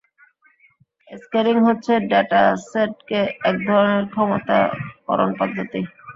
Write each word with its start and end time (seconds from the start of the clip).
Scaling 1.17 1.57
হচ্ছে 1.67 1.93
ডেটাসেটকে 2.11 3.19
একধরণের 3.49 4.05
সমতা 4.13 4.59
করন 5.07 5.29
পদ্ধতি। 5.39 5.81